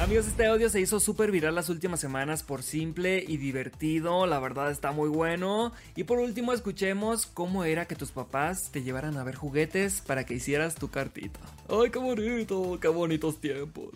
Amigos, 0.00 0.28
este 0.28 0.46
audio 0.46 0.70
se 0.70 0.80
hizo 0.80 0.98
súper 0.98 1.30
viral 1.30 1.54
las 1.54 1.68
últimas 1.68 2.00
semanas 2.00 2.42
por 2.42 2.62
simple 2.62 3.22
y 3.28 3.36
divertido, 3.36 4.24
la 4.24 4.38
verdad 4.38 4.70
está 4.70 4.92
muy 4.92 5.10
bueno. 5.10 5.72
Y 5.94 6.04
por 6.04 6.20
último 6.20 6.54
escuchemos 6.54 7.26
cómo 7.26 7.64
era 7.64 7.84
que 7.84 7.96
tus 7.96 8.10
papás 8.10 8.70
te 8.72 8.82
llevaran 8.82 9.18
a 9.18 9.24
ver 9.24 9.34
juguetes 9.34 10.00
para 10.00 10.24
que 10.24 10.32
hicieras 10.32 10.74
tu 10.74 10.88
cartita. 10.88 11.40
¡Ay, 11.68 11.90
qué 11.90 11.98
bonito! 11.98 12.78
¡Qué 12.80 12.88
bonitos 12.88 13.42
tiempos! 13.42 13.90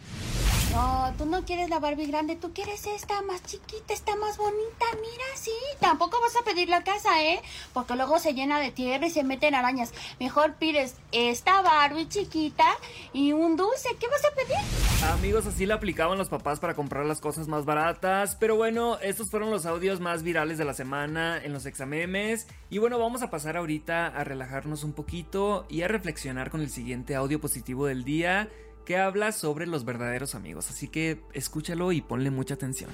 No, 0.75 1.12
tú 1.16 1.25
no 1.25 1.45
quieres 1.45 1.71
la 1.71 1.78
Barbie 1.78 2.07
grande, 2.07 2.35
tú 2.35 2.52
quieres 2.52 2.85
esta 2.87 3.23
más 3.23 3.45
chiquita, 3.45 3.95
esta 3.95 4.16
más 4.16 4.37
bonita, 4.37 4.85
mira, 4.95 5.25
sí. 5.37 5.52
Tampoco 5.78 6.21
vas 6.21 6.35
a 6.35 6.45
pedir 6.45 6.69
la 6.69 6.83
casa, 6.83 7.23
¿eh? 7.23 7.40
Porque 7.73 7.95
luego 7.95 8.19
se 8.19 8.35
llena 8.35 8.59
de 8.59 8.73
tierra 8.73 9.07
y 9.07 9.11
se 9.11 9.23
meten 9.23 9.54
arañas. 9.54 9.95
Mejor 10.19 10.54
pides 10.54 10.97
esta 11.12 11.62
Barbie 11.62 12.09
chiquita 12.09 12.66
y 13.12 13.31
un 13.31 13.57
dulce. 13.57 13.90
¿Qué 14.00 14.09
vas 14.09 14.25
a 14.25 14.35
pedir? 14.35 15.12
Amigos, 15.12 15.47
así 15.47 15.64
la 15.64 15.76
aplicaban 15.76 16.19
los 16.19 16.28
papás 16.28 16.59
para 16.59 16.75
comprar 16.75 17.07
las 17.07 17.21
cosas 17.21 17.47
más 17.47 17.64
baratas. 17.64 18.35
Pero 18.35 18.57
bueno, 18.57 18.99
estos 18.99 19.31
fueron 19.31 19.52
los 19.52 19.66
audios 19.66 20.00
más 20.00 20.25
virales 20.25 20.59
de 20.59 20.64
la 20.64 20.75
semana 20.75 21.40
en 21.40 21.52
los 21.52 21.66
examemes. 21.66 22.49
Y 22.69 22.78
bueno, 22.78 22.99
vamos 22.99 23.23
a 23.23 23.31
pasar 23.31 23.57
ahorita 23.57 24.09
a 24.09 24.25
relajarnos 24.25 24.83
un 24.83 24.93
poquito 24.93 25.66
y 25.69 25.83
a 25.83 25.88
reflexionar 25.88 26.50
con 26.50 26.61
el 26.62 26.71
siguiente 26.71 27.14
audio 27.14 27.40
positivo 27.40 27.87
del 27.87 28.02
día 28.02 28.49
que 28.85 28.99
habla 28.99 29.33
sobre 29.33 29.67
los 29.67 29.85
verdaderos 29.85 30.35
amigos. 30.35 30.71
Así 30.71 30.88
que 30.88 31.21
escúchalo 31.33 31.93
y 31.93 32.00
ponle 32.00 32.31
mucha 32.31 32.55
atención. 32.55 32.91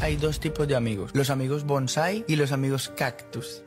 Hay 0.00 0.16
dos 0.16 0.40
tipos 0.40 0.68
de 0.68 0.76
amigos, 0.76 1.12
los 1.14 1.30
amigos 1.30 1.64
bonsai 1.64 2.24
y 2.28 2.36
los 2.36 2.52
amigos 2.52 2.92
cactus. 2.96 3.62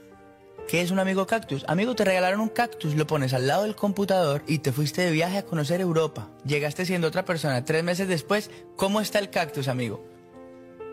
¿Qué 0.67 0.81
es 0.81 0.91
un 0.91 0.99
amigo 0.99 1.25
cactus? 1.25 1.63
Amigo, 1.69 1.95
te 1.95 2.03
regalaron 2.03 2.41
un 2.41 2.49
cactus, 2.49 2.93
lo 2.95 3.07
pones 3.07 3.33
al 3.33 3.47
lado 3.47 3.63
del 3.63 3.75
computador 3.75 4.43
y 4.47 4.59
te 4.59 4.73
fuiste 4.73 5.01
de 5.01 5.11
viaje 5.11 5.37
a 5.37 5.45
conocer 5.45 5.79
Europa. 5.79 6.29
Llegaste 6.45 6.85
siendo 6.85 7.07
otra 7.07 7.23
persona. 7.23 7.63
Tres 7.63 7.85
meses 7.85 8.09
después, 8.09 8.51
¿cómo 8.75 8.99
está 8.99 9.19
el 9.19 9.29
cactus, 9.29 9.69
amigo? 9.69 10.03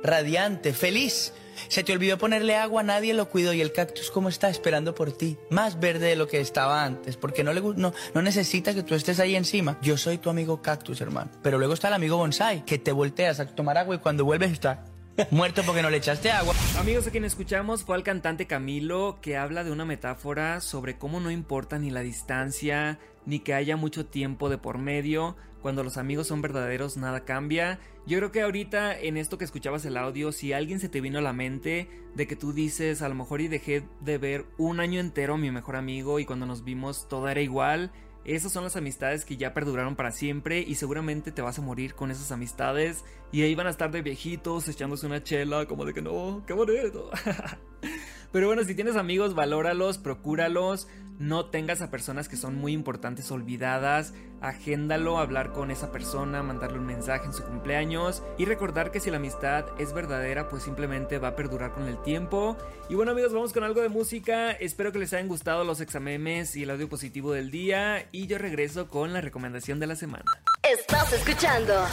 Radiante, 0.05 0.75
feliz. 0.75 1.33
Se 1.69 1.83
te 1.83 1.93
olvidó 1.93 2.19
ponerle 2.19 2.57
agua, 2.57 2.83
nadie 2.83 3.15
lo 3.15 3.31
cuidó 3.31 3.55
y 3.55 3.63
el 3.63 3.73
cactus 3.73 4.11
cómo 4.11 4.29
está 4.29 4.51
esperando 4.51 4.95
por 4.95 5.13
ti. 5.13 5.39
Más 5.49 5.81
verde 5.81 6.09
de 6.09 6.17
lo 6.17 6.29
que 6.29 6.41
estaba 6.41 6.85
antes, 6.85 7.17
porque 7.17 7.43
no, 7.43 7.55
le, 7.55 7.63
no, 7.63 7.95
no 8.13 8.23
necesita 8.23 8.75
que 8.75 8.83
tú 8.83 8.95
estés 8.95 9.19
ahí 9.19 9.35
encima. 9.35 9.79
Yo 9.81 9.97
soy 9.97 10.19
tu 10.19 10.29
amigo 10.29 10.61
cactus, 10.61 11.01
hermano. 11.01 11.31
Pero 11.43 11.59
luego 11.59 11.73
está 11.73 11.89
el 11.89 11.95
amigo 11.95 12.19
bonsai, 12.19 12.67
que 12.67 12.79
te 12.79 12.93
volteas 12.93 13.41
a 13.41 13.47
tomar 13.47 13.79
agua 13.79 13.97
y 13.97 13.99
cuando 13.99 14.27
vuelves 14.27 14.53
está 14.53 14.85
muerto 15.31 15.63
porque 15.65 15.83
no 15.83 15.91
le 15.91 15.99
echaste 15.99 16.31
agua. 16.31 16.55
Amigos, 16.79 17.07
a 17.07 17.11
quien 17.11 17.25
escuchamos 17.25 17.85
fue 17.85 17.97
al 17.97 18.03
cantante 18.03 18.47
Camilo 18.47 19.19
que 19.21 19.37
habla 19.37 19.65
de 19.65 19.71
una 19.71 19.85
metáfora 19.85 20.61
sobre 20.61 20.99
cómo 20.99 21.21
no 21.21 21.31
importa 21.31 21.79
ni 21.79 21.91
la 21.91 22.01
distancia, 22.01 22.99
ni 23.27 23.41
que 23.41 23.55
haya 23.55 23.77
mucho 23.77 24.07
tiempo 24.07 24.49
de 24.49 24.59
por 24.59 24.79
medio. 24.79 25.37
Cuando 25.63 25.83
los 25.83 25.97
amigos 25.97 26.27
son 26.27 26.43
verdaderos, 26.43 26.97
nada 26.97 27.25
cambia. 27.25 27.79
Yo 28.07 28.19
creo 28.19 28.33
que 28.33 28.43
ahorita 28.43 28.99
en 28.99 29.17
esto 29.17 29.39
que 29.39 29.47
escuchabas 29.47 29.87
el 29.87 29.97
audio, 29.97 30.31
si 30.31 30.53
alguien 30.53 30.79
se 30.79 30.91
te 30.91 31.01
vino 31.01 31.21
a 31.21 31.23
la 31.23 31.33
mente 31.33 31.89
de 32.15 32.27
que 32.27 32.37
tú 32.37 32.53
dices, 32.53 33.01
a 33.01 33.09
lo 33.09 33.15
mejor 33.15 33.41
y 33.41 33.49
dejé 33.49 33.83
de 34.01 34.19
ver 34.19 34.45
un 34.59 34.79
año 34.79 35.01
entero 35.01 35.35
a 35.35 35.39
mi 35.39 35.51
mejor 35.51 35.77
amigo 35.77 36.19
y 36.19 36.27
cuando 36.27 36.45
nos 36.45 36.65
vimos 36.65 37.09
todo 37.09 37.29
era 37.29 37.41
igual. 37.41 37.93
Esas 38.25 38.53
son 38.53 38.65
las 38.65 38.77
amistades 38.77 39.25
que 39.25 39.37
ya 39.37 39.53
perduraron 39.53 39.97
para 39.97 40.11
siempre 40.11 40.61
y 40.61 40.77
seguramente 40.77 41.31
te 41.31 41.43
vas 41.43 41.59
a 41.59 41.63
morir 41.63 41.95
con 41.95 42.11
esas 42.11 42.33
amistades 42.33 43.05
y 43.33 43.43
ahí 43.43 43.55
van 43.55 43.67
a 43.67 43.71
estar 43.71 43.91
de 43.91 44.01
viejitos 44.01 44.67
echándose 44.69 45.07
una 45.07 45.23
chela 45.23 45.67
como 45.67 45.85
de 45.85 45.93
que 45.93 46.03
no, 46.03 46.43
qué 46.47 46.55
bonito. 46.55 47.11
Pero 48.35 48.49
bueno, 48.49 48.65
si 48.65 48.75
tienes 48.75 48.97
amigos, 48.97 49.37
valóralos, 49.37 49.99
procúralos, 49.99 50.89
no 51.21 51.47
tengas 51.51 51.83
a 51.83 51.93
personas 51.93 52.29
que 52.29 52.37
son 52.37 52.57
muy 52.57 52.73
importantes 52.73 53.31
olvidadas, 53.31 54.13
agéndalo, 54.41 55.19
hablar 55.19 55.53
con 55.53 55.71
esa 55.71 55.93
persona, 55.93 56.43
mandarle 56.43 56.81
un 56.81 56.87
mensaje 56.87 57.27
en 57.27 57.33
su 57.33 57.45
cumpleaños 57.45 58.25
y 58.37 58.45
recordar 58.45 58.91
que 58.91 58.99
si 58.99 59.13
la 59.13 59.19
amistad 59.19 59.67
es 59.79 59.93
verdadera, 59.93 60.49
pues 60.49 60.65
simplemente 60.65 61.21
va 61.21 61.29
a 61.29 61.37
perdurar 61.37 61.75
con 61.75 61.87
el 61.87 62.03
tiempo. 62.03 62.57
Y 62.89 62.97
bueno 62.97 63.13
amigos, 63.13 63.33
vamos 63.33 63.53
con 63.53 63.63
algo 63.63 63.81
de 63.81 63.89
música, 63.89 64.51
espero 64.51 64.91
que 64.91 64.99
les 64.99 65.13
hayan 65.13 65.29
gustado 65.29 65.63
los 65.63 65.81
examemes 65.81 66.57
y 66.57 66.65
el 66.65 66.71
audio 66.71 66.89
positivo 66.89 67.31
del 67.31 67.53
día 67.53 68.09
y 68.11 68.27
yo 68.27 68.39
regreso 68.39 68.89
con 68.89 69.13
la 69.13 69.21
recomendación 69.21 69.79
de 69.79 69.87
la 69.87 69.95
semana. 69.95 70.25
Estás 70.69 71.13
escuchando 71.13 71.87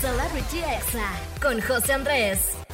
Celebrity 0.00 0.58
Exa 0.58 1.10
con 1.42 1.60
José 1.60 1.92
Andrés. 1.92 2.65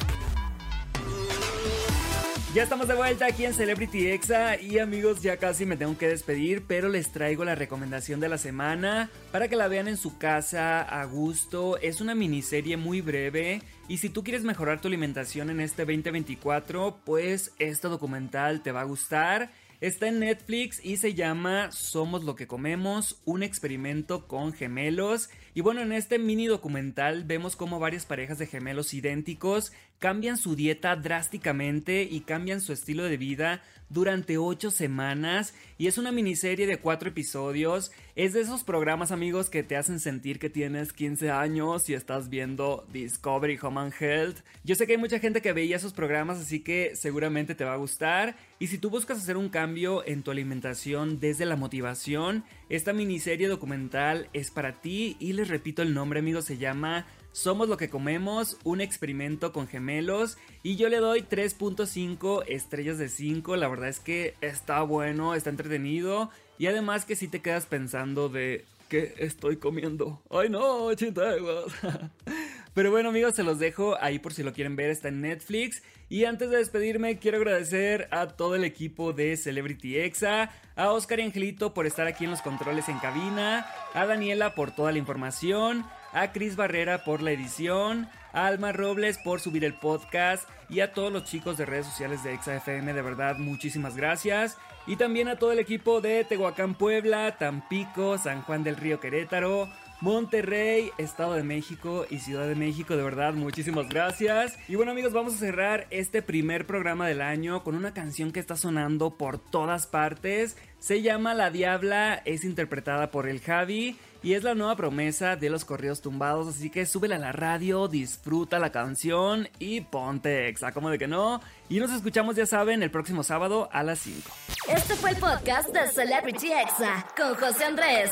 Ya 2.53 2.61
estamos 2.61 2.87
de 2.87 2.93
vuelta 2.93 3.25
aquí 3.25 3.45
en 3.45 3.53
Celebrity 3.55 4.11
Exa 4.11 4.61
y 4.61 4.77
amigos 4.77 5.23
ya 5.23 5.37
casi 5.37 5.65
me 5.65 5.75
tengo 5.75 5.97
que 5.97 6.07
despedir, 6.07 6.65
pero 6.67 6.87
les 6.87 7.11
traigo 7.11 7.43
la 7.43 7.55
recomendación 7.55 8.19
de 8.19 8.29
la 8.29 8.37
semana 8.37 9.09
para 9.31 9.47
que 9.47 9.55
la 9.55 9.67
vean 9.67 9.87
en 9.87 9.97
su 9.97 10.19
casa 10.19 10.83
a 10.83 11.03
gusto. 11.05 11.79
Es 11.79 11.99
una 11.99 12.13
miniserie 12.13 12.77
muy 12.77 13.01
breve 13.01 13.63
y 13.87 13.97
si 13.97 14.09
tú 14.09 14.23
quieres 14.23 14.43
mejorar 14.43 14.81
tu 14.81 14.87
alimentación 14.87 15.49
en 15.49 15.61
este 15.61 15.83
2024, 15.83 16.99
pues 17.03 17.53
este 17.57 17.87
documental 17.87 18.61
te 18.61 18.71
va 18.71 18.81
a 18.81 18.85
gustar. 18.85 19.49
Está 19.81 20.07
en 20.07 20.19
Netflix 20.19 20.79
y 20.85 20.97
se 20.97 21.15
llama 21.15 21.71
Somos 21.71 22.23
lo 22.23 22.35
que 22.35 22.45
comemos, 22.45 23.19
un 23.25 23.41
experimento 23.41 24.27
con 24.27 24.53
gemelos. 24.53 25.31
Y 25.55 25.61
bueno, 25.61 25.81
en 25.81 25.91
este 25.91 26.17
mini 26.17 26.47
documental 26.47 27.23
vemos 27.25 27.55
cómo 27.55 27.79
varias 27.79 28.05
parejas 28.05 28.39
de 28.39 28.47
gemelos 28.47 28.93
idénticos 28.93 29.71
cambian 29.99 30.37
su 30.37 30.55
dieta 30.55 30.95
drásticamente 30.95 32.03
y 32.03 32.21
cambian 32.21 32.59
su 32.59 32.73
estilo 32.73 33.03
de 33.05 33.17
vida 33.17 33.61
durante 33.87 34.37
8 34.37 34.71
semanas. 34.71 35.53
Y 35.77 35.87
es 35.87 35.97
una 35.97 36.11
miniserie 36.11 36.67
de 36.67 36.77
4 36.77 37.09
episodios. 37.09 37.91
Es 38.15 38.33
de 38.33 38.41
esos 38.41 38.63
programas 38.63 39.11
amigos 39.11 39.49
que 39.49 39.63
te 39.63 39.77
hacen 39.77 39.99
sentir 39.99 40.39
que 40.39 40.49
tienes 40.49 40.91
15 40.91 41.31
años 41.31 41.87
y 41.87 41.93
estás 41.93 42.29
viendo 42.29 42.85
Discovery 42.91 43.57
Home 43.61 43.79
and 43.79 43.93
Health. 43.97 44.39
Yo 44.63 44.75
sé 44.75 44.87
que 44.87 44.93
hay 44.93 44.97
mucha 44.97 45.19
gente 45.19 45.41
que 45.41 45.53
veía 45.53 45.77
esos 45.77 45.93
programas, 45.93 46.39
así 46.39 46.59
que 46.61 46.95
seguramente 46.95 47.55
te 47.55 47.63
va 47.63 47.73
a 47.73 47.77
gustar. 47.77 48.35
Y 48.59 48.67
si 48.67 48.77
tú 48.77 48.89
buscas 48.89 49.19
hacer 49.19 49.37
un 49.37 49.49
cambio 49.49 50.05
en 50.05 50.23
tu 50.23 50.31
alimentación 50.31 51.19
desde 51.19 51.45
la 51.45 51.55
motivación, 51.55 52.43
esta 52.75 52.91
miniserie 52.91 53.47
documental 53.47 54.29
es 54.33 54.49
para 54.49 54.81
ti 54.81 55.15
y 55.19 55.33
les 55.33 55.47
repito 55.47 55.83
el 55.83 55.93
nombre 55.93 56.21
amigos, 56.21 56.45
se 56.45 56.57
llama 56.57 57.05
somos 57.31 57.69
lo 57.69 57.77
que 57.77 57.87
comemos, 57.87 58.57
un 58.63 58.81
experimento 58.81 59.53
con 59.53 59.67
gemelos 59.67 60.39
y 60.63 60.75
yo 60.75 60.89
le 60.89 60.97
doy 60.97 61.21
3.5 61.21 62.43
estrellas 62.47 62.97
de 62.97 63.09
5. 63.09 63.57
La 63.57 63.67
verdad 63.67 63.89
es 63.89 63.99
que 63.99 64.33
está 64.41 64.81
bueno, 64.81 65.35
está 65.35 65.51
entretenido 65.51 66.31
y 66.57 66.65
además 66.65 67.05
que 67.05 67.15
si 67.15 67.27
te 67.27 67.41
quedas 67.41 67.67
pensando 67.67 68.27
de 68.27 68.65
qué 68.89 69.13
estoy 69.19 69.57
comiendo. 69.57 70.19
Ay 70.31 70.49
no, 70.49 70.91
chintaguas. 70.95 71.65
Pero 72.73 72.89
bueno 72.89 73.09
amigos, 73.09 73.35
se 73.35 73.43
los 73.43 73.59
dejo 73.59 73.95
ahí 74.01 74.17
por 74.17 74.33
si 74.33 74.41
lo 74.41 74.51
quieren 74.51 74.75
ver, 74.75 74.89
está 74.89 75.09
en 75.09 75.21
Netflix. 75.21 75.83
Y 76.09 76.25
antes 76.25 76.49
de 76.49 76.57
despedirme, 76.57 77.19
quiero 77.19 77.37
agradecer 77.37 78.07
a 78.11 78.27
todo 78.27 78.55
el 78.55 78.63
equipo 78.63 79.13
de 79.13 79.37
Celebrity 79.37 79.97
Exa, 79.97 80.49
a 80.75 80.91
Oscar 80.91 81.19
y 81.19 81.23
Angelito 81.23 81.73
por 81.73 81.85
estar 81.85 82.07
aquí 82.07 82.23
en 82.23 82.31
los 82.31 82.41
controles 82.41 82.89
en 82.89 82.99
cabina, 82.99 83.67
a 83.93 84.05
Daniela 84.05 84.55
por 84.55 84.71
toda 84.71 84.91
la 84.91 84.97
información, 84.97 85.85
a 86.13 86.31
Cris 86.31 86.55
Barrera 86.55 87.03
por 87.03 87.21
la 87.21 87.31
edición, 87.31 88.09
a 88.31 88.47
Alma 88.47 88.71
Robles 88.71 89.19
por 89.23 89.39
subir 89.39 89.63
el 89.65 89.75
podcast 89.75 90.49
y 90.69 90.79
a 90.79 90.93
todos 90.93 91.11
los 91.11 91.25
chicos 91.25 91.57
de 91.57 91.65
redes 91.65 91.85
sociales 91.85 92.23
de 92.23 92.33
ExaFM, 92.33 92.93
de 92.93 93.01
verdad 93.01 93.37
muchísimas 93.37 93.95
gracias. 93.95 94.57
Y 94.85 94.97
también 94.97 95.29
a 95.29 95.37
todo 95.37 95.51
el 95.51 95.59
equipo 95.59 96.01
de 96.01 96.25
Tehuacán 96.25 96.75
Puebla, 96.75 97.37
Tampico, 97.37 98.17
San 98.17 98.41
Juan 98.41 98.63
del 98.63 98.75
Río 98.75 98.99
Querétaro, 98.99 99.69
Monterrey, 100.03 100.91
Estado 100.97 101.35
de 101.35 101.43
México 101.43 102.05
y 102.09 102.19
Ciudad 102.19 102.45
de 102.45 102.55
México. 102.55 102.97
De 102.97 103.03
verdad, 103.03 103.33
muchísimas 103.35 103.87
gracias. 103.87 104.59
Y 104.67 104.75
bueno 104.75 104.91
amigos, 104.91 105.13
vamos 105.13 105.35
a 105.35 105.37
cerrar 105.37 105.87
este 105.91 106.21
primer 106.21 106.67
programa 106.67 107.07
del 107.07 107.21
año 107.21 107.63
con 107.63 107.73
una 107.73 107.93
canción 107.93 108.33
que 108.33 108.41
está 108.41 108.57
sonando 108.57 109.17
por 109.17 109.39
todas 109.39 109.87
partes. 109.87 110.57
Se 110.77 111.01
llama 111.01 111.33
La 111.33 111.51
Diabla, 111.51 112.21
es 112.25 112.43
interpretada 112.43 113.11
por 113.11 113.29
el 113.29 113.39
Javi 113.39 113.95
y 114.21 114.33
es 114.33 114.43
la 114.43 114.55
nueva 114.55 114.75
promesa 114.75 115.37
de 115.37 115.49
los 115.49 115.63
corridos 115.63 116.01
tumbados. 116.01 116.49
Así 116.49 116.69
que 116.69 116.85
súbela 116.85 117.15
a 117.15 117.19
la 117.19 117.31
radio, 117.31 117.87
disfruta 117.87 118.59
la 118.59 118.73
canción 118.73 119.47
y 119.57 119.79
ponte 119.79 120.49
exa, 120.49 120.73
como 120.73 120.89
de 120.89 120.97
que 120.97 121.07
no. 121.07 121.39
Y 121.69 121.79
nos 121.79 121.93
escuchamos, 121.93 122.35
ya 122.35 122.45
saben, 122.45 122.83
el 122.83 122.91
próximo 122.91 123.23
sábado 123.23 123.69
a 123.71 123.83
las 123.83 123.99
5. 123.99 124.29
Este 124.67 124.95
fue 124.95 125.11
el 125.11 125.15
podcast 125.15 125.69
de 125.69 125.87
Celebrity 125.87 126.51
Exa 126.51 127.07
con 127.15 127.35
José 127.35 127.63
Andrés. 127.63 128.11